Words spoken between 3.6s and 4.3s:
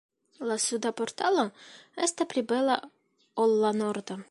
la norda.